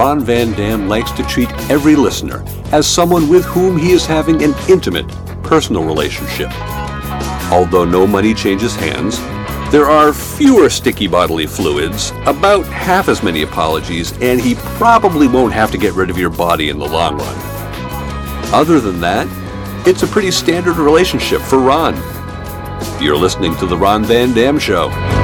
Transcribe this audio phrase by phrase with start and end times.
[0.00, 4.42] Ron Van Dam likes to treat every listener as someone with whom he is having
[4.42, 5.06] an intimate,
[5.42, 6.48] personal relationship.
[7.52, 9.18] Although no money changes hands,
[9.70, 15.52] there are fewer sticky bodily fluids, about half as many apologies, and he probably won't
[15.52, 17.36] have to get rid of your body in the long run.
[18.54, 19.28] Other than that,
[19.86, 21.94] it's a pretty standard relationship for Ron.
[23.02, 25.19] You're listening to The Ron Van Dam Show.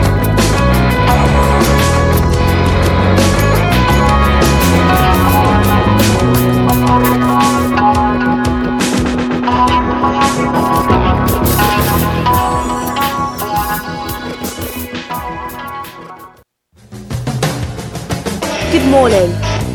[18.96, 19.30] Morning,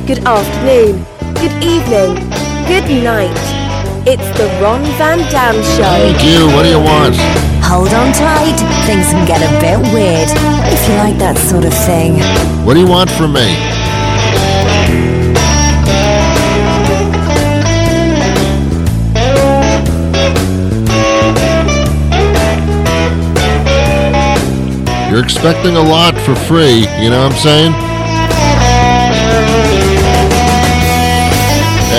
[0.08, 2.16] good afternoon, good evening,
[2.66, 3.30] good night.
[4.08, 5.84] It's the Ron Van Dam Show.
[5.84, 6.48] Thank you.
[6.48, 7.16] What do you want?
[7.62, 8.58] Hold on tight,
[8.88, 10.28] things can get a bit weird
[10.74, 12.14] if you like that sort of thing.
[12.66, 13.46] What do you want from me?
[25.12, 27.91] You're expecting a lot for free, you know what I'm saying?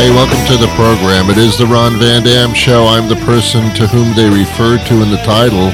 [0.02, 1.30] Hey, welcome to the program.
[1.30, 2.86] It is the Ron Van Dam Show.
[2.88, 5.70] I'm the person to whom they refer to in the title.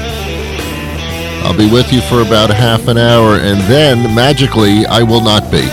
[1.43, 5.49] I'll be with you for about half an hour, and then, magically, I will not
[5.49, 5.63] be.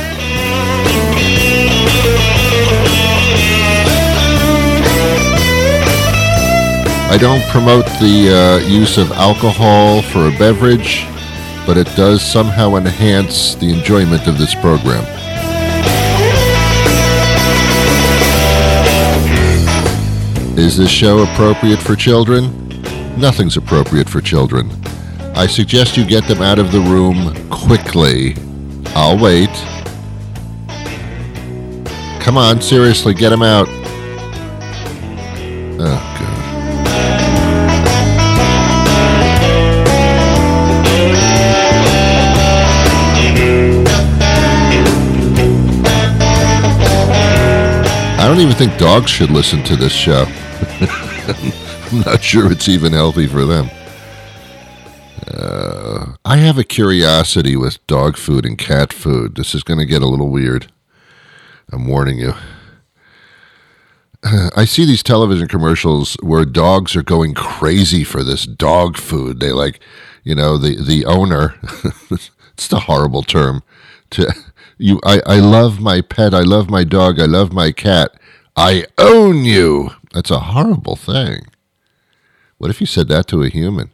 [7.13, 11.05] I don't promote the uh, use of alcohol for a beverage,
[11.67, 15.05] but it does somehow enhance the enjoyment of this program.
[20.59, 22.51] Is this show appropriate for children?
[23.21, 24.71] Nothing's appropriate for children.
[25.35, 28.35] I suggest you get them out of the room quickly.
[28.95, 29.51] I'll wait.
[32.23, 33.69] Come on, seriously, get them out.
[35.79, 36.33] Oh, God.
[48.19, 50.27] I don't even think dogs should listen to this show.
[51.93, 53.71] I'm not sure it's even healthy for them.
[55.27, 59.35] Uh, I have a curiosity with dog food and cat food.
[59.35, 60.71] This is going to get a little weird.
[61.73, 62.35] I'm warning you.
[64.57, 69.41] I see these television commercials where dogs are going crazy for this dog food.
[69.41, 69.81] They like,
[70.25, 71.55] you know, the the owner.
[72.11, 73.63] it's a horrible term.
[74.11, 74.33] To
[74.79, 76.35] you, I I love my pet.
[76.35, 77.21] I love my dog.
[77.21, 78.13] I love my cat.
[78.57, 79.91] I own you.
[80.17, 81.49] That's a horrible thing.
[82.57, 83.91] What if you said that to a human?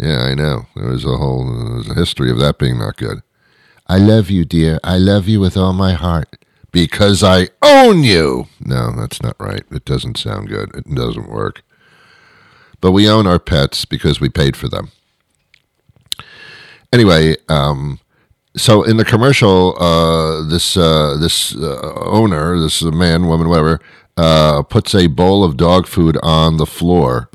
[0.00, 0.66] Yeah, I know.
[0.74, 1.44] There was a whole
[1.76, 3.22] was a history of that being not good.
[3.86, 4.80] I love you, dear.
[4.82, 6.44] I love you with all my heart.
[6.72, 8.48] Because I own you.
[8.58, 9.62] No, that's not right.
[9.70, 10.74] It doesn't sound good.
[10.74, 11.62] It doesn't work.
[12.80, 14.90] But we own our pets because we paid for them.
[16.92, 18.00] Anyway, um,
[18.56, 23.48] so in the commercial, uh, this uh, this uh, owner, this is a man, woman,
[23.48, 23.80] whatever,
[24.16, 27.30] uh, puts a bowl of dog food on the floor.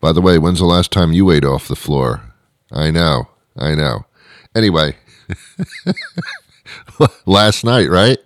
[0.00, 2.32] By the way, when's the last time you ate off the floor?
[2.70, 4.06] I know, I know.
[4.54, 4.96] Anyway,
[7.26, 8.18] last night, right?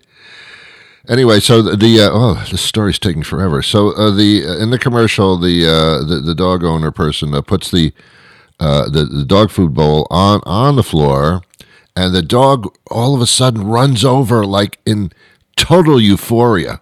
[1.09, 3.63] Anyway, so the, the uh, oh, this story's taking forever.
[3.63, 7.71] So uh, the in the commercial, the uh, the, the dog owner person uh, puts
[7.71, 7.93] the,
[8.59, 11.43] uh, the the dog food bowl on on the floor,
[11.95, 15.13] and the dog all of a sudden runs over like in
[15.55, 16.81] total euphoria,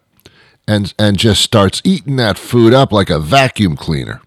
[0.67, 4.21] and and just starts eating that food up like a vacuum cleaner.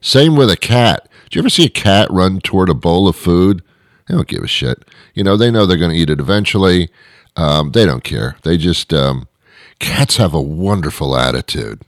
[0.00, 1.08] Same with a cat.
[1.30, 3.62] Do you ever see a cat run toward a bowl of food?
[4.06, 4.84] They don't give a shit.
[5.14, 6.90] You know, they know they're going to eat it eventually.
[7.34, 8.36] Um, they don't care.
[8.42, 9.26] They just, um,
[9.80, 11.82] cats have a wonderful attitude.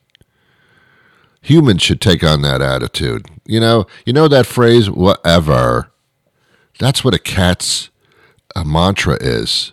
[1.43, 3.27] Humans should take on that attitude.
[3.47, 5.91] You know, you know that phrase, whatever.
[6.79, 7.91] That's what a cat's
[8.57, 9.73] a mantra is.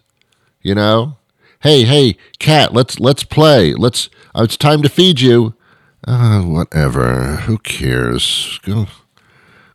[0.61, 1.17] You know,
[1.65, 3.73] hey, hey, cat, let's let's play.
[3.73, 4.09] Let's.
[4.35, 5.55] Uh, it's time to feed you.
[6.07, 7.37] Uh, whatever.
[7.47, 8.59] Who cares?
[8.63, 8.85] Go,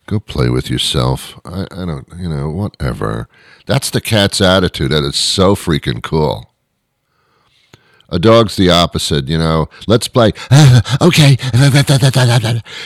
[0.06, 1.40] go play with yourself.
[1.44, 2.06] I, I don't.
[2.16, 3.28] You know, whatever.
[3.66, 4.92] That's the cat's attitude.
[4.92, 6.46] That is so freaking cool.
[8.08, 9.68] A dog's the opposite, you know.
[9.88, 10.32] Let's play.
[11.00, 11.36] okay,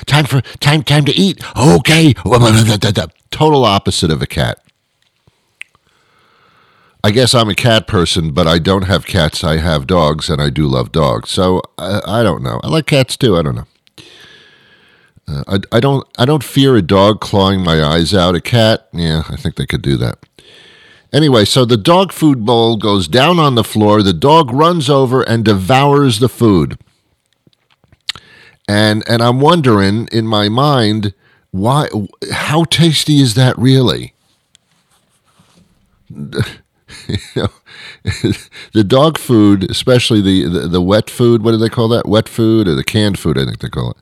[0.06, 1.43] time for time time to eat.
[1.56, 2.15] Okay,
[3.31, 4.64] total opposite of a cat.
[7.05, 9.45] I guess I'm a cat person, but I don't have cats.
[9.45, 11.29] I have dogs, and I do love dogs.
[11.29, 12.62] So I, I don't know.
[12.65, 13.37] I like cats too.
[13.37, 13.67] I don't know.
[15.29, 18.35] Uh, I, I don't I don't fear a dog clawing my eyes out.
[18.35, 20.19] A cat, yeah, I think they could do that.
[21.12, 24.03] Anyway, so the dog food bowl goes down on the floor.
[24.03, 26.79] The dog runs over and devours the food.
[28.67, 31.12] And and I'm wondering in my mind
[31.51, 31.91] why
[32.33, 34.15] how tasty is that really?
[37.08, 37.49] you know,
[38.73, 41.43] the dog food, especially the, the, the wet food.
[41.43, 42.08] What do they call that?
[42.08, 43.38] Wet food or the canned food?
[43.38, 43.96] I think they call it.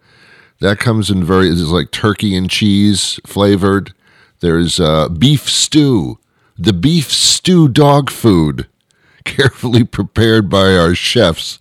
[0.60, 1.48] That comes in very.
[1.48, 3.92] It's like turkey and cheese flavored.
[4.40, 6.18] There's uh, beef stew.
[6.58, 8.68] The beef stew dog food,
[9.24, 11.58] carefully prepared by our chefs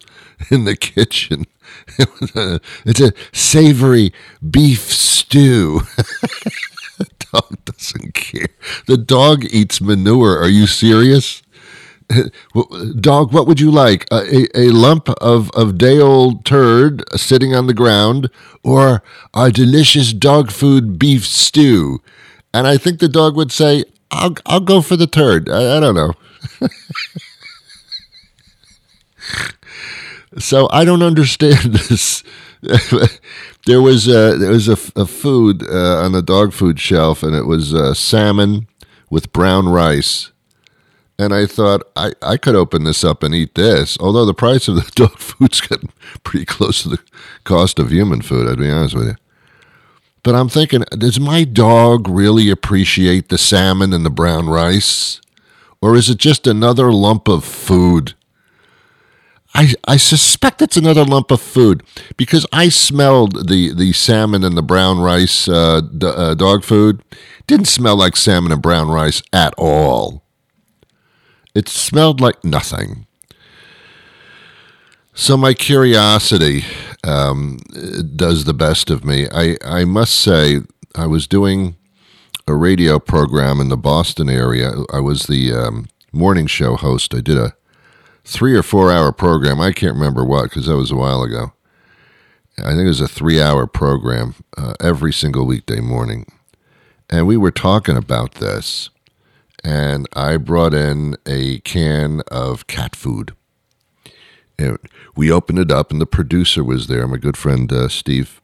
[0.50, 1.46] in the kitchen.
[1.98, 4.14] it's a savory
[4.48, 5.82] beef stew.
[7.32, 8.50] Dog doesn't care.
[8.88, 10.38] The dog eats manure.
[10.40, 11.42] Are you serious?
[13.00, 14.06] Dog, what would you like?
[14.12, 18.30] A, a, lump of, of day old turd sitting on the ground
[18.64, 19.02] or
[19.34, 22.02] a delicious dog food beef stew?
[22.54, 25.50] And I think the dog would say, I'll, I'll go for the turd.
[25.50, 26.14] I, I don't know.
[30.40, 32.24] so I don't understand this
[33.66, 37.36] there was a, there was a, a food uh, on the dog food shelf, and
[37.36, 38.68] it was uh, salmon
[39.10, 40.32] with brown rice.
[41.18, 43.98] And I thought I, I could open this up and eat this.
[44.00, 45.92] Although the price of the dog food's getting
[46.24, 47.00] pretty close to the
[47.44, 49.16] cost of human food, I'd be honest with you.
[50.24, 55.20] But I'm thinking, does my dog really appreciate the salmon and the brown rice?
[55.82, 58.14] Or is it just another lump of food?
[59.54, 61.84] I, I suspect it's another lump of food
[62.16, 67.04] because I smelled the, the salmon and the brown rice uh, d- uh, dog food.
[67.48, 70.24] Didn't smell like salmon and brown rice at all.
[71.54, 73.08] It smelled like nothing.
[75.14, 76.64] So my curiosity
[77.04, 77.60] um,
[78.16, 79.28] does the best of me.
[79.34, 80.62] I, I must say,
[80.96, 81.76] I was doing
[82.48, 84.72] a radio program in the Boston area.
[84.94, 87.14] I was the um, morning show host.
[87.14, 87.54] I did a
[88.24, 89.60] three or four hour program.
[89.60, 91.54] I can't remember what because that was a while ago.
[92.58, 96.26] I think it was a three hour program uh, every single weekday morning.
[97.10, 98.90] And we were talking about this.
[99.64, 103.34] And I brought in a can of cat food.
[104.58, 104.78] And
[105.16, 108.41] we opened it up, and the producer was there, my good friend uh, Steve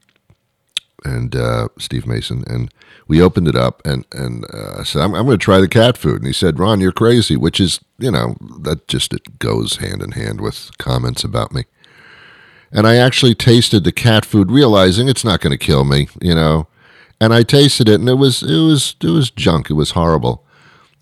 [1.08, 2.44] and uh, Steve Mason.
[2.48, 2.74] And
[3.08, 5.68] we opened it up and and uh, I said, I'm, I'm going to try the
[5.68, 6.18] cat food.
[6.18, 10.02] And he said, Ron, you're crazy, which is, you know, that just it goes hand
[10.02, 11.66] in hand with comments about me.
[12.72, 16.36] And I actually tasted the cat food, realizing it's not going to kill me, you
[16.36, 16.68] know.
[17.20, 19.70] And I tasted it, and it was it was it was junk.
[19.70, 20.44] It was horrible.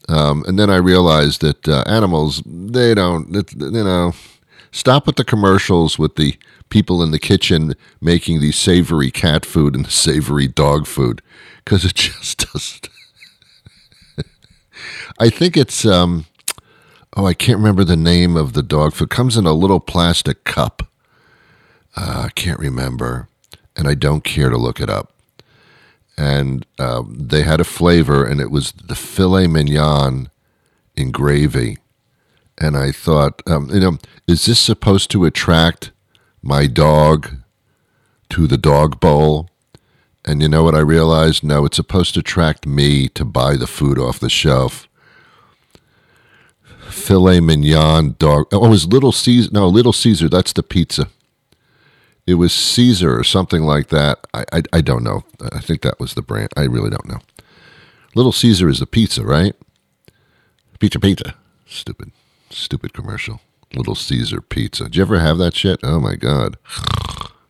[0.08, 4.14] Um, and then I realized that uh, animals, they don't, you know,
[4.72, 6.38] stop with the commercials with the
[6.70, 11.22] people in the kitchen making the savory cat food and the savory dog food
[11.64, 12.90] because it just doesn't.
[15.18, 16.26] I think it's um,
[17.16, 19.06] oh, I can't remember the name of the dog food.
[19.06, 20.84] It comes in a little plastic cup.
[21.96, 23.30] Uh, I can't remember,
[23.76, 25.14] and I don't care to look it up.
[26.18, 30.30] And um, they had a flavor, and it was the filet mignon
[30.96, 31.78] in gravy.
[32.58, 33.98] And I thought, um, you know,
[34.28, 35.92] is this supposed to attract
[36.46, 37.38] my dog
[38.30, 39.50] to the dog bowl?
[40.24, 41.44] And you know what I realized?
[41.44, 44.88] No, it's supposed to attract me to buy the food off the shelf.
[46.90, 48.48] Filet mignon dog.
[48.52, 49.50] Oh, it was Little Caesar.
[49.52, 50.30] No, Little Caesar.
[50.30, 51.10] That's the pizza.
[52.26, 54.26] It was Caesar or something like that.
[54.34, 55.24] I, I, I don't know.
[55.52, 56.50] I think that was the brand.
[56.58, 57.20] I really don't know.
[58.16, 59.56] Little Caesar is the pizza, right?
[60.80, 61.36] Pizza, pizza.
[61.68, 62.12] Stupid,
[62.50, 63.42] stupid commercial.
[63.76, 64.86] Little Caesar pizza.
[64.86, 65.80] Did you ever have that shit?
[65.84, 66.58] Oh my God.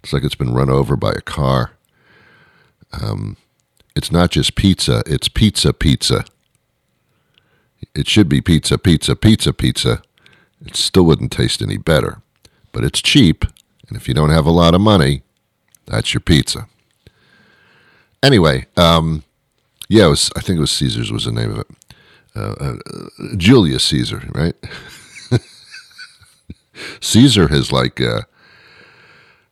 [0.03, 1.72] It's like it's been run over by a car.
[2.94, 3.38] Um,
[3.96, 6.25] it's not just pizza, it's pizza pizza.
[7.94, 10.01] It should be pizza, pizza, pizza, pizza.
[10.65, 12.22] It still wouldn't taste any better.
[12.72, 13.46] But it's cheap,
[13.88, 15.24] and if you don't have a lot of money,
[15.86, 16.67] that's your pizza.
[18.22, 19.24] Anyway, um,
[19.88, 21.67] yeah, was, I think it was Caesar's was the name of it.
[22.36, 22.75] Uh, uh,
[23.38, 24.55] Julius Caesar, right?
[27.01, 28.22] Caesar has like uh,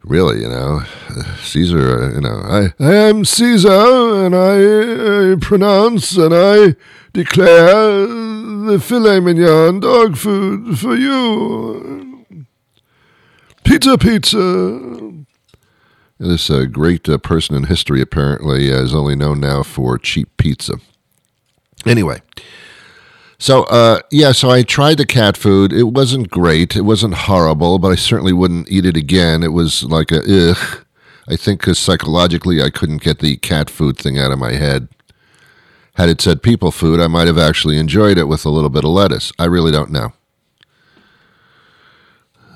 [0.04, 0.84] really, you know,
[1.42, 6.76] Caesar, uh, you know, I, I am Caesar, and I, I pronounce and I
[7.14, 12.26] declare the filet mignon dog food for you.
[13.64, 15.14] Pizza, pizza.
[16.20, 20.30] This uh, great uh, person in history apparently uh, is only known now for cheap
[20.38, 20.76] pizza.
[21.86, 22.22] Anyway,
[23.44, 25.74] so uh, yeah, so I tried the cat food.
[25.74, 26.78] It wasn't great.
[26.78, 29.44] It wasn't horrible, but I certainly wouldn't eat it again.
[29.44, 30.86] It was like a ugh.
[31.28, 34.88] I think because psychologically I couldn't get the cat food thing out of my head.
[35.96, 38.86] Had it said people food, I might have actually enjoyed it with a little bit
[38.86, 39.34] of lettuce.
[39.38, 40.14] I really don't know.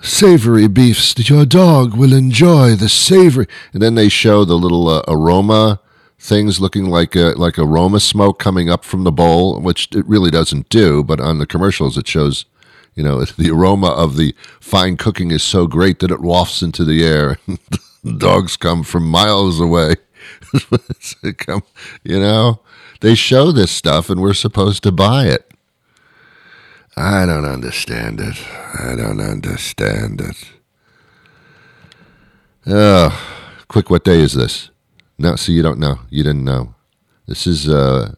[0.01, 1.13] Savory beefs.
[1.15, 3.47] that Your dog will enjoy the savory.
[3.73, 5.81] And then they show the little uh, aroma
[6.19, 10.31] things looking like a, like aroma smoke coming up from the bowl, which it really
[10.31, 11.03] doesn't do.
[11.03, 12.45] But on the commercials, it shows,
[12.95, 16.83] you know, the aroma of the fine cooking is so great that it wafts into
[16.83, 17.37] the air.
[18.17, 19.95] Dogs come from miles away.
[21.37, 21.63] come,
[22.03, 22.59] you know,
[23.01, 25.51] they show this stuff, and we're supposed to buy it.
[26.95, 28.35] I don't understand it.
[28.79, 30.51] I don't understand it.
[32.65, 34.71] Oh, quick, what day is this?
[35.17, 35.99] No, see, you don't know.
[36.09, 36.75] You didn't know.
[37.27, 38.13] This is uh,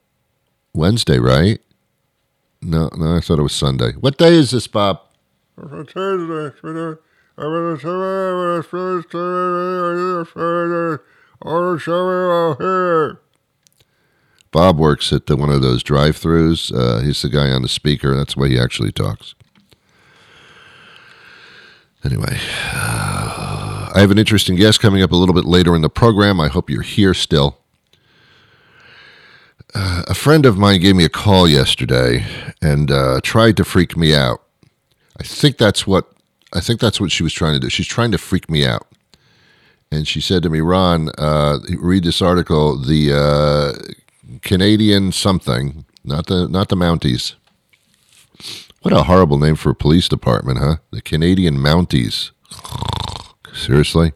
[0.73, 1.59] Wednesday, right?
[2.61, 3.93] No, no, I thought it was Sunday.
[3.93, 5.01] What day is this, Bob?
[14.51, 16.73] Bob works at the, one of those drive-throughs.
[16.75, 18.15] Uh, he's the guy on the speaker.
[18.15, 19.35] That's the way he actually talks.
[22.03, 22.37] Anyway,
[22.73, 23.38] uh,
[23.93, 26.39] I have an interesting guest coming up a little bit later in the program.
[26.39, 27.57] I hope you're here still.
[29.73, 32.25] Uh, a friend of mine gave me a call yesterday
[32.61, 34.41] and uh, tried to freak me out.
[35.19, 36.11] I think that's what
[36.53, 37.69] I think that's what she was trying to do.
[37.69, 38.87] She's trying to freak me out.
[39.91, 42.77] And she said to me, Ron, uh, read this article.
[42.77, 47.35] The uh, Canadian something, not the not the Mounties.
[48.81, 50.77] What a horrible name for a police department, huh?
[50.91, 52.31] The Canadian Mounties.
[53.53, 54.13] Seriously.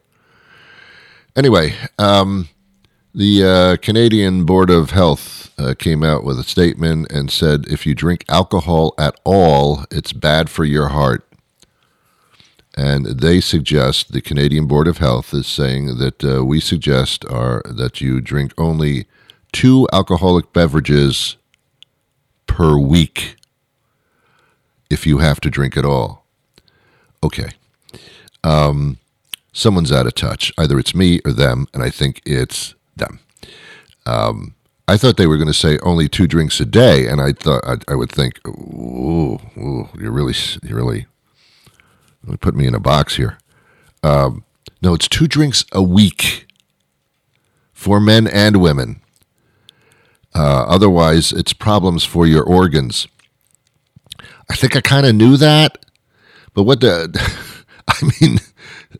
[1.35, 2.49] Anyway, um,
[3.13, 7.85] the uh, Canadian Board of Health uh, came out with a statement and said if
[7.85, 11.27] you drink alcohol at all, it's bad for your heart.
[12.75, 17.61] And they suggest the Canadian Board of Health is saying that uh, we suggest are
[17.65, 19.05] that you drink only
[19.51, 21.37] two alcoholic beverages
[22.47, 23.35] per week
[24.89, 26.25] if you have to drink at all.
[27.23, 27.51] Okay.
[28.43, 28.97] Um,
[29.53, 30.51] someone's out of touch.
[30.57, 33.19] Either it's me or them, and I think it's them.
[34.05, 34.55] Um,
[34.87, 37.63] I thought they were going to say only two drinks a day, and I thought
[37.65, 41.05] I, I would think, ooh, ooh, you're really, you really,
[42.41, 43.37] put me in a box here.
[44.03, 44.43] Um,
[44.81, 46.47] no, it's two drinks a week
[47.71, 48.99] for men and women.
[50.35, 53.07] Uh, otherwise, it's problems for your organs.
[54.49, 55.85] I think I kind of knew that,
[56.53, 57.09] but what the?
[57.87, 58.39] I mean,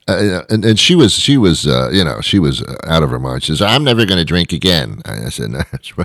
[0.07, 3.19] uh, and and she was she was uh, you know she was out of her
[3.19, 3.43] mind.
[3.43, 5.61] She says, "I'm never going to drink again." I said, no,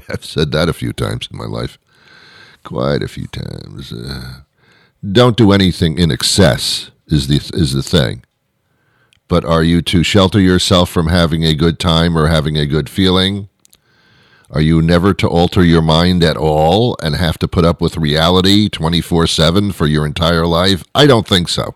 [0.09, 1.79] "I've said that a few times in my life,
[2.65, 3.93] quite a few times.
[3.93, 4.41] Uh,
[5.11, 8.25] don't do anything in excess is the is the thing.
[9.27, 12.89] But are you to shelter yourself from having a good time or having a good
[12.89, 13.49] feeling?
[14.51, 17.99] Are you never to alter your mind at all and have to put up with
[17.99, 20.85] reality 24 7 for your entire life?
[20.95, 21.75] I don't think so.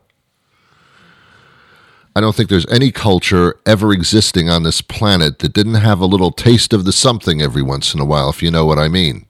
[2.14, 6.06] I don't think there's any culture ever existing on this planet that didn't have a
[6.06, 8.88] little taste of the something every once in a while, if you know what I
[8.88, 9.26] mean.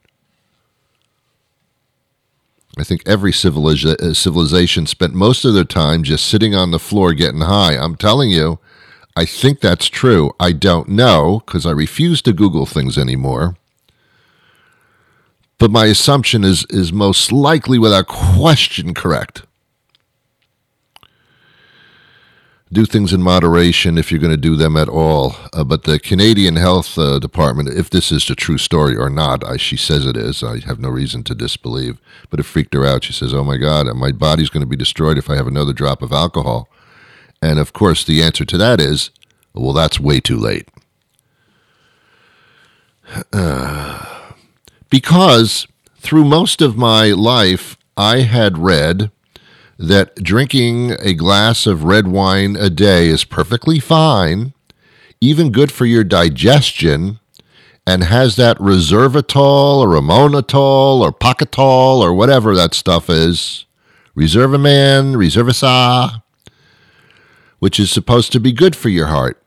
[2.77, 6.79] I think every civiliza- uh, civilization spent most of their time just sitting on the
[6.79, 7.77] floor getting high.
[7.77, 8.59] I'm telling you,
[9.15, 10.31] I think that's true.
[10.39, 13.55] I don't know because I refuse to Google things anymore.
[15.59, 19.43] But my assumption is is most likely without question correct.
[22.73, 25.35] Do things in moderation if you're going to do them at all.
[25.53, 29.43] Uh, but the Canadian Health uh, Department, if this is the true story or not,
[29.43, 30.43] I, she says it is.
[30.43, 31.99] I have no reason to disbelieve.
[32.31, 33.03] But it freaked her out.
[33.03, 35.71] She says, "Oh my God, my body's going to be destroyed if I have another
[35.71, 36.67] drop of alcohol."
[37.43, 39.11] And of course, the answer to that is,
[39.53, 40.67] well, that's way too late.
[43.31, 44.31] Uh,
[44.89, 49.11] because through most of my life, I had read
[49.77, 54.53] that drinking a glass of red wine a day is perfectly fine,
[55.19, 57.19] even good for your digestion,
[57.85, 63.65] and has that resveratrol or ammonitol or pacitol or whatever that stuff is.
[64.15, 66.23] Reservaman, Reservasa,
[67.59, 69.42] which is supposed to be good for your heart.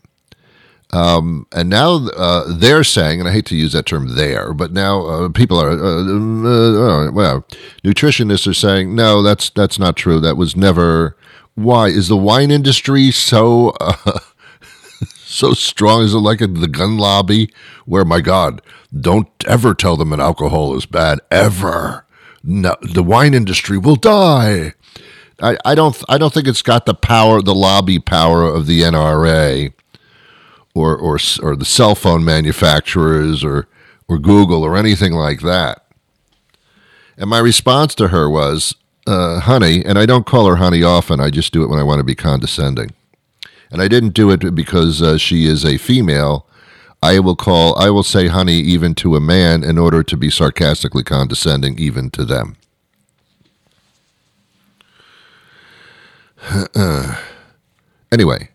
[0.97, 4.73] Um, and now uh, they're saying, and I hate to use that term there, but
[4.73, 7.47] now uh, people are, uh, uh, uh, well,
[7.85, 10.21] nutritionists are saying, no, that's that's not true.
[10.21, 11.15] That was never.
[11.55, 14.21] Why is the wine industry so uh,
[15.17, 16.03] so strong?
[16.03, 17.51] Is it like a, the gun lobby,
[17.85, 18.63] where my God,
[18.99, 22.07] don't ever tell them that alcohol is bad ever.
[22.43, 24.73] No, the wine industry will die.
[25.43, 28.81] I, I don't I don't think it's got the power, the lobby power of the
[28.81, 29.75] NRA,
[30.77, 33.69] or or or the cell phone manufacturers, or
[34.09, 35.87] or Google or anything like that.
[37.17, 38.75] And my response to her was,
[39.07, 41.83] uh, honey, and I don't call her honey often, I just do it when I
[41.83, 42.91] want to be condescending.
[43.71, 46.47] And I didn't do it because uh, she is a female.
[47.03, 50.31] I will call, I will say honey even to a man in order to be
[50.31, 52.57] sarcastically condescending even to them.
[58.13, 58.51] anyway.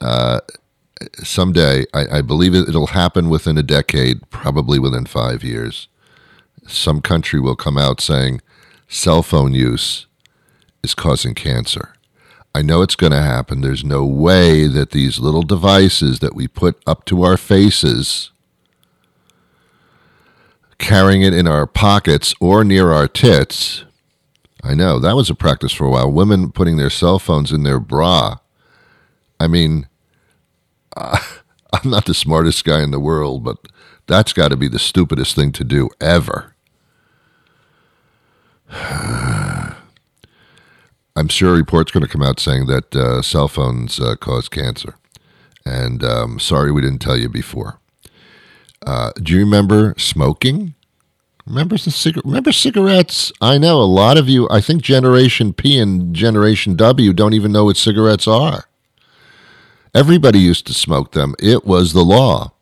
[0.00, 0.40] Uh,
[1.22, 5.88] someday, I, I believe it, it'll happen within a decade, probably within five years.
[6.66, 8.40] Some country will come out saying
[8.88, 10.06] cell phone use
[10.82, 11.94] is causing cancer.
[12.54, 13.60] I know it's going to happen.
[13.60, 18.32] There's no way that these little devices that we put up to our faces,
[20.78, 23.84] carrying it in our pockets or near our tits,
[24.62, 26.10] I know that was a practice for a while.
[26.10, 28.38] Women putting their cell phones in their bra.
[29.38, 29.86] I mean,
[30.96, 31.18] uh,
[31.72, 33.58] I'm not the smartest guy in the world, but
[34.06, 36.54] that's got to be the stupidest thing to do ever.
[41.16, 44.48] I'm sure a report's going to come out saying that uh, cell phones uh, cause
[44.48, 44.96] cancer.
[45.64, 47.78] And um, sorry we didn't tell you before.
[48.86, 50.74] Uh, do you remember smoking?
[51.46, 53.32] Remember the cig- remember cigarettes?
[53.40, 54.48] I know a lot of you.
[54.50, 58.64] I think Generation P and Generation W don't even know what cigarettes are.
[59.94, 61.34] Everybody used to smoke them.
[61.38, 62.52] It was the law.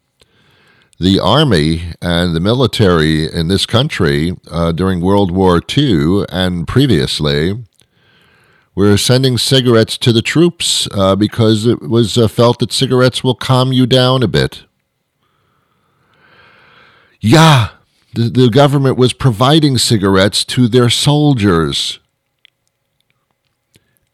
[0.98, 7.64] The army and the military in this country uh, during World War II and previously
[8.74, 13.34] were sending cigarettes to the troops uh, because it was uh, felt that cigarettes will
[13.34, 14.64] calm you down a bit.
[17.20, 17.70] Yeah,
[18.14, 21.98] the, the government was providing cigarettes to their soldiers.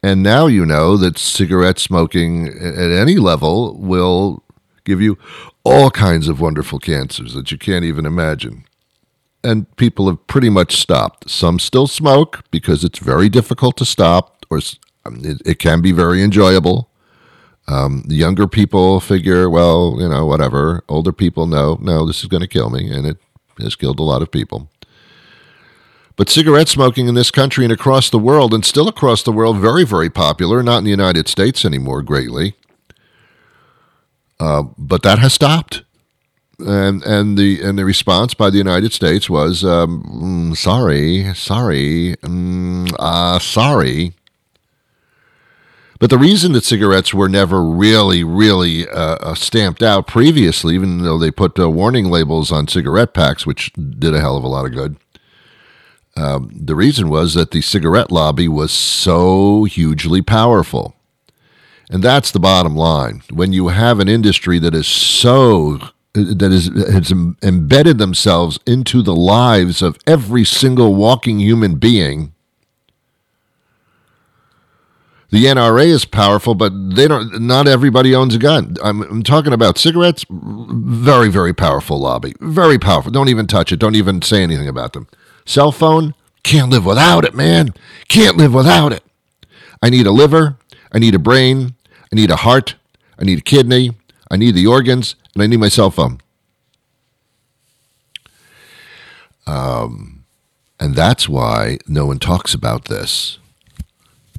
[0.05, 4.43] And now you know that cigarette smoking at any level will
[4.85, 5.17] give you
[5.65, 8.67] all kinds of wonderful cancers that you can't even imagine.
[9.43, 11.31] And people have pretty much stopped.
[11.31, 14.61] Some still smoke because it's very difficult to stop, or
[15.07, 16.91] um, it, it can be very enjoyable.
[17.67, 20.85] Um, younger people figure, well, you know, whatever.
[20.87, 23.17] Older people know, no, this is going to kill me, and it
[23.59, 24.69] has killed a lot of people.
[26.17, 29.59] But cigarette smoking in this country and across the world, and still across the world,
[29.59, 32.55] very, very popular, not in the United States anymore greatly.
[34.39, 35.83] Uh, but that has stopped.
[36.61, 42.15] And and the and the response by the United States was um, mm, sorry, sorry,
[42.23, 44.15] mm, uh, sorry.
[45.99, 50.99] But the reason that cigarettes were never really, really uh, uh, stamped out previously, even
[51.03, 54.49] though they put uh, warning labels on cigarette packs, which did a hell of a
[54.49, 54.97] lot of good,
[56.17, 60.95] um, the reason was that the cigarette lobby was so hugely powerful.
[61.91, 63.23] And that's the bottom line.
[63.33, 65.79] When you have an industry that is so
[66.15, 67.11] that is has
[67.43, 72.33] embedded themselves into the lives of every single walking human being.
[75.31, 77.43] The NRA is powerful, but they don't.
[77.43, 78.77] Not everybody owns a gun.
[78.85, 80.25] I'm, I'm talking about cigarettes.
[80.31, 82.35] Very, very powerful lobby.
[82.41, 83.11] Very powerful.
[83.11, 83.79] Don't even touch it.
[83.81, 85.09] Don't even say anything about them.
[85.45, 87.75] Cell phone, can't live without it, man.
[88.09, 89.03] Can't live without it.
[89.83, 90.57] I need a liver.
[90.93, 91.75] I need a brain.
[92.13, 92.77] I need a heart.
[93.19, 93.93] I need a kidney.
[94.31, 95.17] I need the organs.
[95.35, 96.21] And I need my cell phone.
[99.47, 100.25] Um,
[100.81, 103.39] and that's why no one talks about this.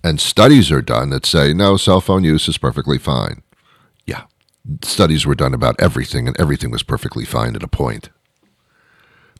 [0.03, 3.41] And studies are done that say, no, cell phone use is perfectly fine.
[4.05, 4.23] Yeah.
[4.83, 8.09] Studies were done about everything, and everything was perfectly fine at a point.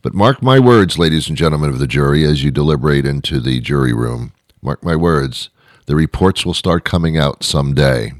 [0.05, 3.59] But mark my words, ladies and gentlemen of the jury, as you deliberate into the
[3.59, 4.33] jury room.
[4.61, 5.49] Mark my words,
[5.87, 8.13] the reports will start coming out someday.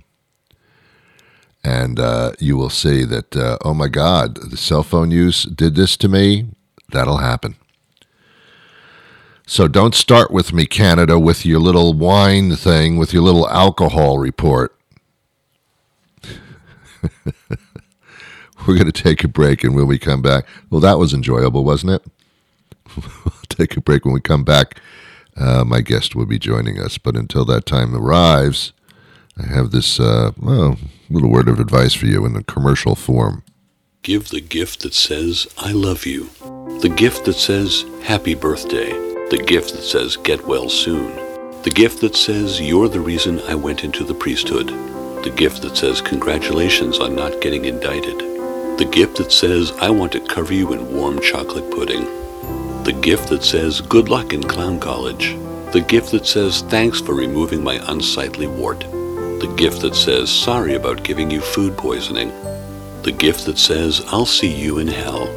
[1.64, 5.76] And uh, you will see that, uh, oh my God, the cell phone use did
[5.76, 6.48] this to me.
[6.90, 7.56] That'll happen.
[9.46, 14.18] So don't start with me, Canada, with your little wine thing, with your little alcohol
[14.18, 14.76] report.
[18.68, 21.64] We're going to take a break, and when we come back, well, that was enjoyable,
[21.64, 22.04] wasn't it?
[22.96, 24.06] we'll take a break.
[24.06, 24.80] When we come back,
[25.38, 26.98] uh, my guest will be joining us.
[26.98, 28.74] But until that time arrives,
[29.38, 30.78] I have this uh, well,
[31.10, 33.44] little word of advice for you in a commercial form.
[34.02, 36.30] Give the gift that says, I love you.
[36.82, 38.92] The gift that says, Happy Birthday.
[39.30, 41.16] The gift that says, Get well soon.
[41.64, 44.68] The gift that says, You're the reason I went into the priesthood.
[45.24, 48.35] The gift that says, Congratulations on not getting indicted.
[48.78, 52.04] The gift that says, I want to cover you in warm chocolate pudding.
[52.84, 55.36] The gift that says, Good luck in clown college.
[55.72, 58.82] The gift that says, Thanks for removing my unsightly wart.
[58.82, 62.30] The gift that says, sorry about giving you food poisoning.
[63.04, 65.28] The gift that says, I'll see you in hell.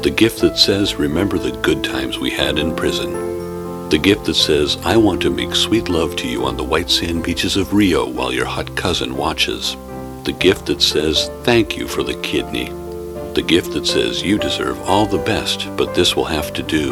[0.00, 3.88] The gift that says, remember the good times we had in prison.
[3.90, 6.88] The gift that says, I want to make sweet love to you on the white
[6.88, 9.76] sand beaches of Rio while your hot cousin watches.
[10.24, 12.66] The gift that says, thank you for the kidney.
[13.34, 16.90] The gift that says, you deserve all the best, but this will have to do.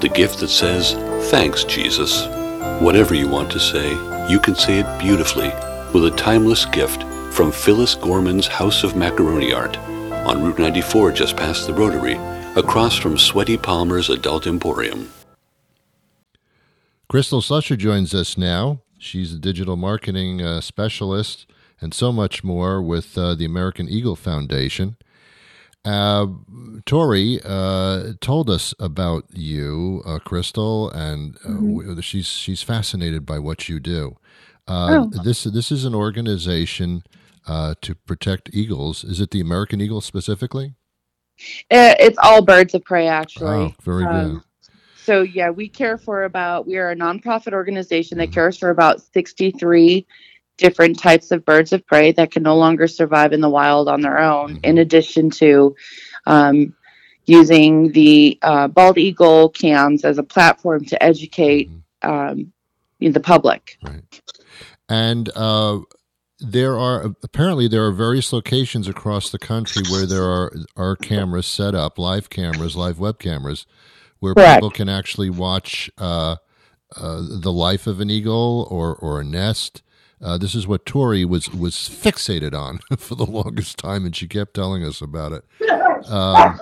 [0.00, 0.92] The gift that says,
[1.30, 2.26] thanks, Jesus.
[2.82, 3.90] Whatever you want to say,
[4.30, 5.48] you can say it beautifully
[5.94, 7.02] with a timeless gift
[7.32, 9.78] from Phyllis Gorman's House of Macaroni Art
[10.26, 12.16] on Route 94 just past the Rotary,
[12.56, 15.10] across from Sweaty Palmer's Adult Emporium.
[17.08, 18.80] Crystal Slusher joins us now.
[18.98, 21.46] She's a digital marketing uh, specialist
[21.84, 24.96] and so much more with uh, the American Eagle Foundation.
[25.84, 26.28] Uh,
[26.86, 32.00] Tori uh, told us about you, uh, Crystal, and uh, mm-hmm.
[32.00, 34.16] she's she's fascinated by what you do.
[34.66, 35.22] Uh, oh.
[35.22, 37.04] This this is an organization
[37.46, 39.04] uh, to protect eagles.
[39.04, 40.74] Is it the American eagle specifically?
[41.68, 43.66] It's all birds of prey, actually.
[43.66, 44.42] Oh, very um, good.
[44.96, 48.34] So yeah, we care for about we are a nonprofit organization that mm-hmm.
[48.34, 50.06] cares for about sixty three
[50.56, 54.00] different types of birds of prey that can no longer survive in the wild on
[54.00, 54.64] their own, mm-hmm.
[54.64, 55.74] in addition to
[56.26, 56.74] um,
[57.26, 62.10] using the uh, bald eagle cams as a platform to educate mm-hmm.
[62.10, 62.52] um,
[63.00, 63.78] the public.
[63.82, 64.20] Right.
[64.88, 65.80] And uh,
[66.40, 71.46] there are apparently there are various locations across the country where there are are cameras
[71.46, 73.66] set up, live cameras, live web cameras,
[74.18, 74.56] where Correct.
[74.56, 76.36] people can actually watch uh,
[76.96, 79.82] uh, the life of an eagle or or a nest.
[80.24, 84.26] Uh, this is what Tori was was fixated on for the longest time, and she
[84.26, 85.44] kept telling us about it.
[86.08, 86.60] Um,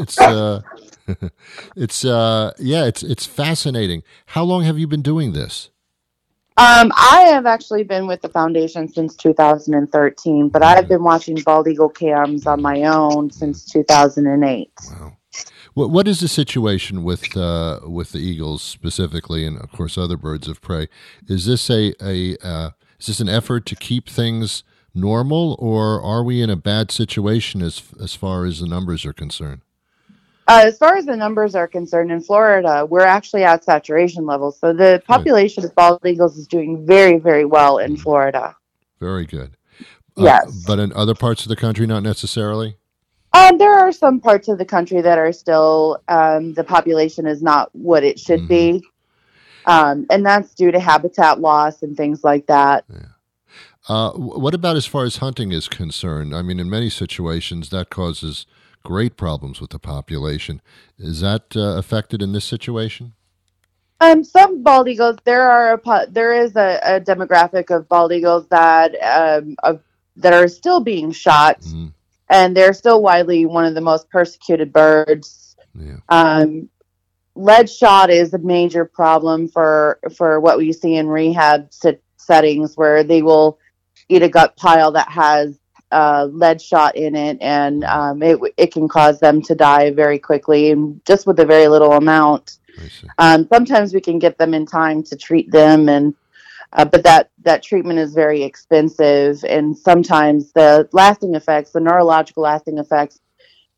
[0.00, 0.62] it's uh,
[1.76, 4.02] it's uh, yeah, it's it's fascinating.
[4.26, 5.68] How long have you been doing this?
[6.56, 11.66] Um, I have actually been with the foundation since 2013, but I've been watching bald
[11.66, 14.70] eagle cams on my own since 2008.
[14.90, 15.16] Wow.
[15.74, 20.16] What what is the situation with uh, with the eagles specifically, and of course other
[20.16, 20.88] birds of prey?
[21.28, 26.22] Is this a a uh, is this an effort to keep things normal, or are
[26.22, 29.62] we in a bad situation as as far as the numbers are concerned?
[30.48, 34.58] Uh, as far as the numbers are concerned, in Florida, we're actually at saturation levels.
[34.58, 38.56] So the population of bald eagles is doing very, very well in Florida.
[39.00, 39.56] Very good.
[40.18, 40.64] Uh, yes.
[40.66, 42.76] But in other parts of the country, not necessarily?
[43.34, 47.42] Um, there are some parts of the country that are still, um, the population is
[47.42, 48.80] not what it should mm-hmm.
[48.80, 48.82] be.
[49.64, 52.84] Um, and that's due to habitat loss and things like that.
[52.92, 53.00] Yeah.
[53.88, 56.34] Uh, what about as far as hunting is concerned?
[56.34, 58.46] I mean, in many situations, that causes
[58.84, 60.60] great problems with the population.
[60.98, 63.14] Is that uh, affected in this situation?
[64.00, 65.16] Um, some bald eagles.
[65.24, 69.80] There are a, there is a, a demographic of bald eagles that um, of,
[70.16, 71.88] that are still being shot, mm-hmm.
[72.28, 75.56] And they're still widely one of the most persecuted birds.
[75.74, 75.96] Yeah.
[76.08, 76.68] Um,
[77.34, 82.76] lead shot is a major problem for for what we see in rehab sit- settings,
[82.76, 83.58] where they will
[84.08, 85.58] eat a gut pile that has
[85.90, 90.18] uh, lead shot in it, and um, it it can cause them to die very
[90.18, 92.58] quickly, and just with a very little amount.
[93.18, 96.14] Um, sometimes we can get them in time to treat them, and
[96.72, 102.42] uh, but that that treatment is very expensive, and sometimes the lasting effects, the neurological
[102.42, 103.20] lasting effects,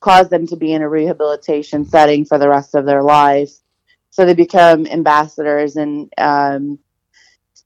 [0.00, 3.62] cause them to be in a rehabilitation setting for the rest of their lives.
[4.10, 6.78] So they become ambassadors and um,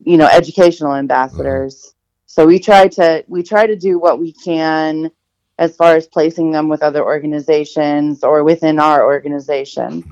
[0.00, 1.94] you know educational ambassadors.
[2.26, 5.10] So we try to we try to do what we can
[5.58, 10.04] as far as placing them with other organizations or within our organization.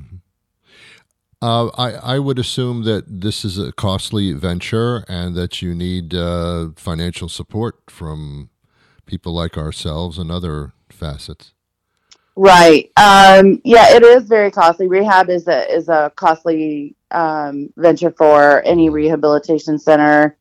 [1.43, 6.15] Uh, I, I would assume that this is a costly venture and that you need
[6.15, 8.49] uh, financial support from
[9.05, 11.53] people like ourselves and other facets.
[12.37, 12.91] Right.
[12.97, 14.89] Um, yeah, it is very costly.
[14.89, 20.37] Rehab is a is a costly um, venture for any rehabilitation center.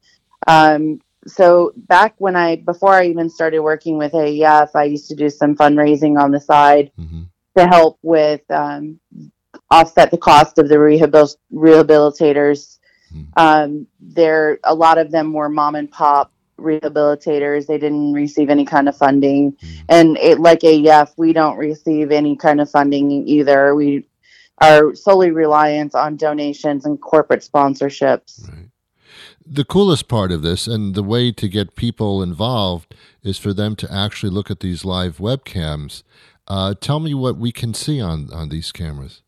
[0.48, 5.16] Um, so back when I before I even started working with AEF, I used to
[5.16, 7.24] do some fundraising on the side mm-hmm.
[7.58, 9.00] to help with um,
[9.72, 12.78] offset the cost of the rehabil- rehabilitators.
[13.14, 13.24] Mm-hmm.
[13.38, 17.68] Um, there, a lot of them were mom and pop rehabilitators.
[17.68, 19.82] They didn't receive any kind of funding, mm-hmm.
[19.90, 23.76] and it, like AEF, we don't receive any kind of funding either.
[23.76, 24.08] We
[24.60, 28.48] are solely reliant on donations and corporate sponsorships.
[28.50, 28.70] Right
[29.46, 33.76] the coolest part of this and the way to get people involved is for them
[33.76, 36.04] to actually look at these live webcams.
[36.48, 39.22] Uh, tell me what we can see on, on these cameras.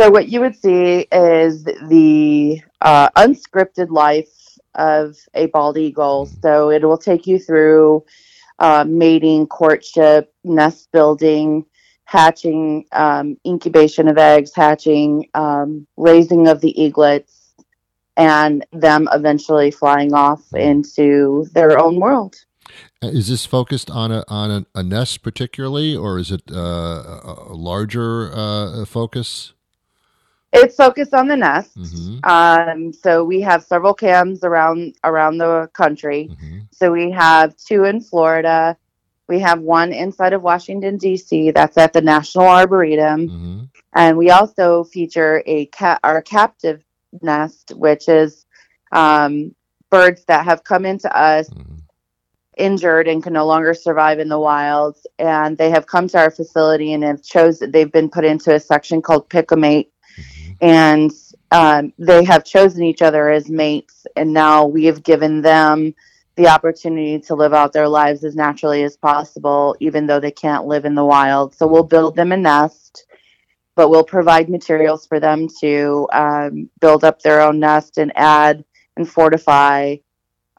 [0.00, 4.28] So, what you would see is the uh, unscripted life
[4.74, 6.26] of a bald eagle.
[6.26, 8.04] So it will take you through
[8.58, 11.64] uh, mating, courtship, nest building,
[12.04, 17.54] hatching, um, incubation of eggs, hatching, um, raising of the eaglets,
[18.16, 22.36] and them eventually flying off into their own world.
[23.02, 26.56] Uh, Is this focused on a on a, a nest particularly, or is it uh,
[26.56, 29.52] a, a larger uh, focus?
[30.52, 31.74] It's focused on the nest.
[31.74, 36.30] hmm Um, so we have several cams around around the country.
[36.40, 38.76] hmm So we have two in Florida.
[39.28, 41.52] We have one inside of Washington D.C.
[41.52, 43.58] That's at the National Arboretum, hmm
[43.94, 46.84] and we also feature a cat our captive
[47.22, 48.46] nest, which is
[48.92, 49.54] um,
[49.90, 51.72] birds that have come into us hmm
[52.58, 56.30] injured and can no longer survive in the wild, and they have come to our
[56.30, 57.70] facility and have chosen.
[57.70, 59.91] They've been put into a section called Pick a Mate,
[60.62, 61.10] and
[61.50, 65.94] um, they have chosen each other as mates, and now we have given them
[66.36, 70.64] the opportunity to live out their lives as naturally as possible, even though they can't
[70.66, 71.54] live in the wild.
[71.54, 73.04] So we'll build them a nest,
[73.74, 78.64] but we'll provide materials for them to um, build up their own nest and add
[78.96, 79.96] and fortify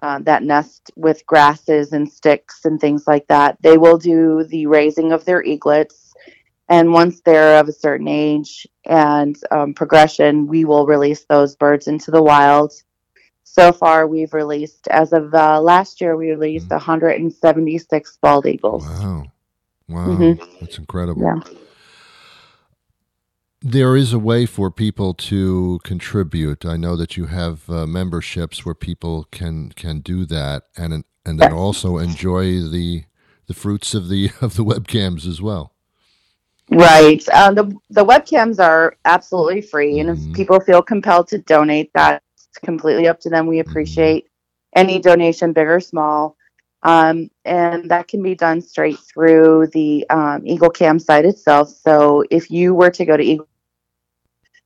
[0.04, 3.58] uh, that nest with grasses and sticks and things like that.
[3.62, 6.03] They will do the raising of their eaglets.
[6.70, 11.88] And once they're of a certain age and um, progression, we will release those birds
[11.88, 12.74] into the wild.
[13.44, 18.84] So far, we've released, as of uh, last year, we released 176 bald eagles.
[18.86, 19.26] Wow,
[19.90, 20.60] wow, Mhm.
[20.60, 21.22] that's incredible.
[21.22, 21.40] Yeah.
[23.62, 26.66] There is a way for people to contribute.
[26.66, 31.40] I know that you have uh, memberships where people can can do that, and and
[31.40, 33.06] then also enjoy the
[33.48, 35.73] the fruits of the of the webcams as well.
[36.70, 37.24] Right.
[37.30, 42.24] Uh, the the webcams are absolutely free, and if people feel compelled to donate, that's
[42.64, 43.48] completely up to them.
[43.48, 44.28] We appreciate
[44.76, 46.38] any donation, big or small,
[46.84, 51.70] um, and that can be done straight through the um, Eagle Cam site itself.
[51.70, 53.48] So if you were to go to Eagle,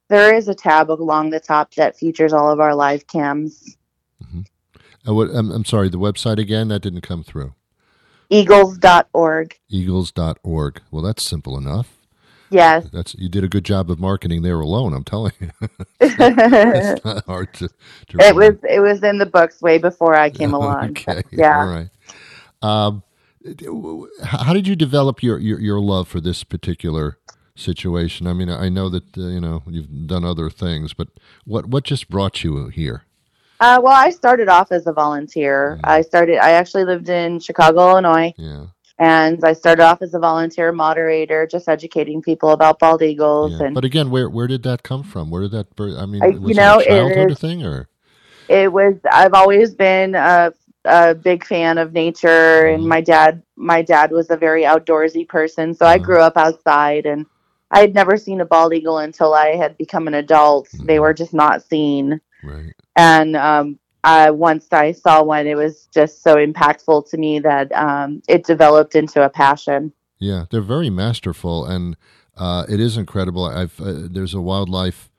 [0.10, 3.76] there is a tab along the top that features all of our live cams.
[5.08, 7.54] Uh, what, I'm, I'm sorry, the website again that didn't come through.
[8.30, 9.56] Eagles.org.
[9.70, 10.82] Eagles.org.
[10.92, 11.98] Well, that's simple enough.
[12.50, 12.90] Yes.
[12.92, 14.94] That's you did a good job of marketing there alone.
[14.94, 15.52] I'm telling you,
[16.02, 17.70] it's not hard to.
[18.08, 18.36] to It remember.
[18.36, 20.92] was it was in the books way before I came along.
[20.92, 21.24] okay.
[21.32, 21.60] Yeah.
[21.60, 21.90] All right.
[22.62, 23.04] Um,
[24.24, 27.18] how did you develop your, your, your love for this particular
[27.56, 28.28] situation?
[28.28, 31.10] I mean, I know that uh, you know you've done other things, but
[31.46, 33.04] what what just brought you here?
[33.60, 35.78] Uh, well, I started off as a volunteer.
[35.84, 35.90] Mm.
[35.90, 36.38] I started.
[36.38, 38.66] I actually lived in Chicago, Illinois, Yeah.
[39.00, 43.54] and I started off as a volunteer moderator, just educating people about bald eagles.
[43.54, 43.66] yeah.
[43.68, 45.32] And But again, where where did that come from?
[45.32, 45.68] Where did that?
[45.80, 47.88] I mean, I- was you know, it childhood is- thing or?
[48.48, 48.96] it was.
[49.12, 50.54] I've always been a,
[50.86, 52.88] a big fan of nature, and Mhm.
[52.88, 53.42] my dad.
[53.56, 56.04] My dad was a very outdoorsy person, so I Mhm.
[56.04, 57.26] grew up outside, and
[57.72, 60.70] I had never seen a bald eagle until I had become an adult.
[60.86, 61.02] They Mhm.
[61.02, 62.22] were just not seen.
[62.44, 62.74] Right.
[62.96, 67.72] and um, I, once I saw one, it was just so impactful to me that
[67.74, 69.92] um, it developed into a passion.
[70.20, 71.98] Yeah, they're very masterful, and
[72.38, 73.46] uh, it is incredible.
[73.46, 75.10] I've uh, there's a wildlife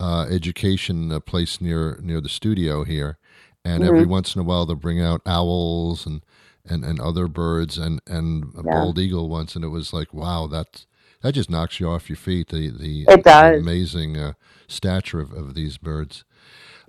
[0.00, 3.18] uh, education uh, place near near the studio here,
[3.64, 6.22] and every once in a while they'll bring out owls and
[6.64, 8.72] and, and other birds and and a Yeah.
[8.72, 10.86] bald eagle once, and it was like wow, that
[11.22, 12.48] that just knocks you off your feet.
[12.48, 13.52] The the, It does.
[13.52, 14.32] the amazing uh,
[14.66, 16.24] stature of, of these birds.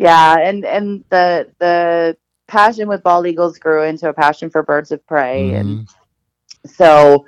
[0.02, 4.92] Yeah, and and the the passion with bald eagles grew into a passion for birds
[4.92, 5.90] of prey, and Mhm.
[6.66, 7.26] so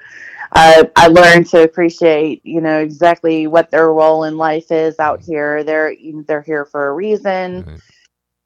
[0.53, 5.21] I I learned to appreciate you know exactly what their role in life is out
[5.21, 5.63] here.
[5.63, 5.93] They're
[6.27, 7.65] they're here for a reason.
[7.67, 7.79] Right.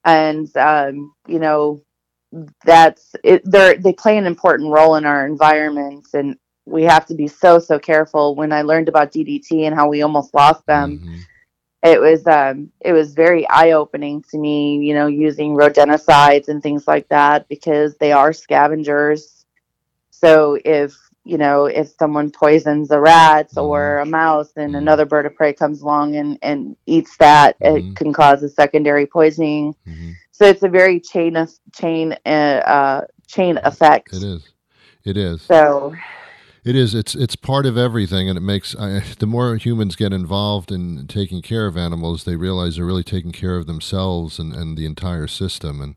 [0.06, 1.82] and um, you know
[2.66, 6.36] that's it they they play an important role in our environments, and
[6.66, 10.02] we have to be so so careful when i learned about ddt and how we
[10.02, 11.20] almost lost them Mhm.
[11.84, 16.62] It was um it was very eye opening to me you know using rodenticides and
[16.64, 19.46] things like that because they are scavengers
[20.10, 24.78] so if you know if someone poisons a rat or a mouse and Mhm.
[24.80, 27.92] another bird of prey comes along and and eats that Mhm.
[27.92, 30.16] it can cause a secondary poisoning Mhm.
[30.32, 34.48] so it's a very chain of chain uh, uh chain effect It is.
[35.04, 35.42] It is.
[35.42, 35.94] so
[36.68, 36.94] It is.
[36.94, 41.08] It's it's part of everything, and it makes I, the more humans get involved in
[41.08, 44.86] taking care of animals, they realize they're really taking care of themselves and, and the
[44.86, 45.96] entire system, and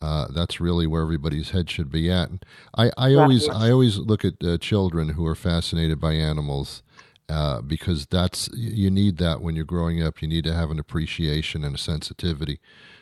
[0.00, 2.30] uh, that's really where everybody's head should be at.
[2.78, 6.84] I, I always I always look at uh, children who are fascinated by animals,
[7.28, 10.22] uh, because that's you need that when you're growing up.
[10.22, 12.60] You need to have an appreciation and a sensitivity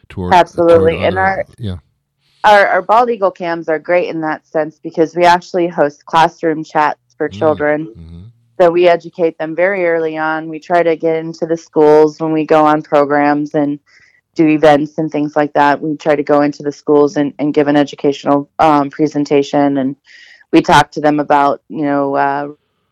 [0.08, 0.92] toward Absolutely.
[0.92, 1.76] toward And other- our- yeah,
[2.44, 6.64] our, our bald eagle cams are great in that sense because we actually host classroom
[6.64, 7.38] chats for Mm.
[7.38, 7.78] children.
[7.94, 8.20] Hmm
[8.60, 10.50] so we educate them very early on.
[10.50, 13.78] We try to get into the schools when we go on programs and
[14.34, 15.80] do events and things like that.
[15.80, 19.78] We try to go into the schools and, and give an educational um, presentation.
[19.78, 19.96] And
[20.52, 22.48] we talk to them about you know uh,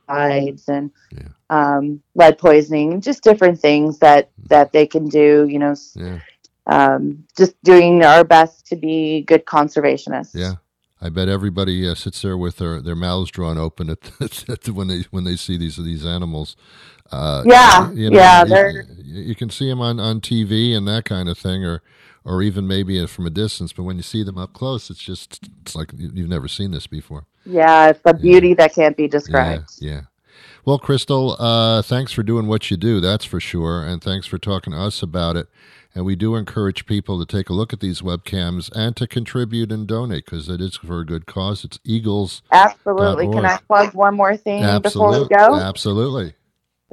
[0.09, 1.29] rides and Yeah.
[1.51, 6.19] um, lead poisoning just different things that that they can do you know yeah,
[6.67, 10.35] um, just doing our best to be good conservationists.
[10.35, 10.55] Yeah.
[11.01, 14.11] I bet everybody uh, sits there with their, their mouths drawn open at,
[14.49, 16.57] at when they when they see these these animals.
[17.13, 21.05] Uh, Yeah, yeah, you- they're- You, you can see them on, on TV and that
[21.05, 21.83] kind of thing, or
[22.25, 23.73] or even maybe from a distance.
[23.73, 26.73] But when you see them up close, it's just it's like you- you've never seen
[26.73, 27.27] this before.
[27.47, 29.71] Yeah, it's a beauty that can't be described.
[29.81, 30.01] Yeah, yeah.
[30.65, 33.01] Well, Crystal, uh, thanks for doing what you do.
[33.01, 35.49] That's for sure, and thanks for talking to us about it.
[35.95, 39.73] And we do encourage people to take a look at these webcams and to contribute
[39.73, 41.65] and donate because it is for a good cause.
[41.65, 42.43] It's Eagles.
[42.53, 43.27] Absolutely.
[43.29, 43.45] Can.
[43.45, 45.57] I plug one more thing before we Absolutely, go?
[45.57, 46.35] absolutely.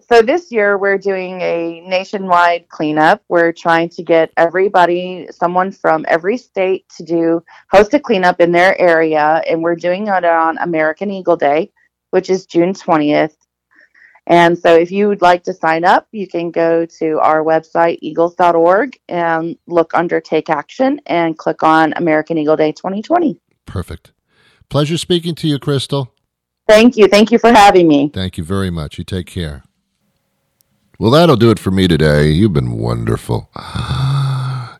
[0.09, 3.23] So this year we're doing a nationwide cleanup.
[3.29, 8.51] We're trying to get everybody, someone from every state to do host a cleanup in
[8.51, 11.71] their area and we're doing it on American Eagle Day,
[12.11, 13.35] which is June 20th.
[14.27, 17.99] And so if you would like to sign up, you can go to our website
[18.01, 23.39] eagles.org and look under take action and click on American Eagle Day 2020.
[23.65, 24.11] Perfect.
[24.69, 26.11] Pleasure speaking to you, Crystal.
[26.67, 27.07] Thank you.
[27.07, 28.09] Thank you for having me.
[28.11, 28.97] Thank you very much.
[28.97, 29.63] You take care.
[30.97, 32.29] Well, that'll do it for me today.
[32.29, 33.49] You've been wonderful.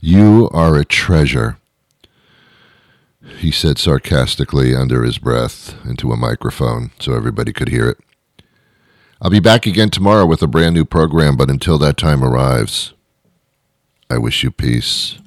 [0.01, 1.57] You are a treasure,
[3.39, 7.97] he said sarcastically under his breath into a microphone so everybody could hear it.
[9.21, 12.93] I'll be back again tomorrow with a brand new program, but until that time arrives,
[14.09, 15.17] I wish you peace.